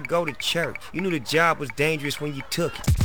go 0.00 0.24
to 0.24 0.32
church. 0.34 0.76
You 0.92 1.00
knew 1.00 1.10
the 1.10 1.20
job 1.20 1.58
was 1.58 1.70
dangerous 1.70 2.20
when 2.20 2.34
you 2.34 2.42
took 2.50 2.78
it. 2.78 2.97